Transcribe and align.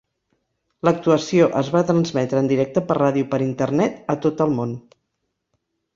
L'actuació 0.87 1.49
es 1.59 1.69
va 1.75 1.83
transmetre 1.91 2.41
en 2.45 2.49
directe 2.53 2.85
per 2.89 2.97
ràdio 3.01 3.29
per 3.35 3.43
Internet 3.49 4.03
a 4.15 4.17
tot 4.25 4.43
el 4.47 4.57
món. 4.61 4.77